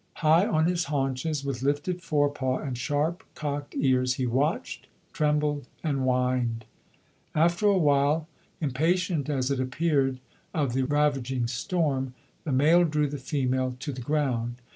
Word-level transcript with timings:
High 0.15 0.47
on 0.47 0.65
his 0.65 0.85
haunches, 0.85 1.45
with 1.45 1.61
lifted 1.61 1.99
forepaw 2.01 2.65
and 2.65 2.75
sharp 2.75 3.23
cocked 3.35 3.75
ears, 3.77 4.15
he 4.15 4.25
watched, 4.25 4.87
trembled 5.13 5.67
and 5.83 5.99
whined. 5.99 6.65
After 7.35 7.67
a 7.67 7.77
while, 7.77 8.27
impatient 8.59 9.29
as 9.29 9.51
it 9.51 9.59
appeared 9.59 10.19
of 10.55 10.73
the 10.73 10.85
ravaging 10.87 11.45
storm, 11.45 12.15
the 12.45 12.51
male 12.51 12.83
drew 12.83 13.05
the 13.07 13.19
female 13.19 13.75
to 13.79 13.91
the 13.91 14.01
ground. 14.01 14.55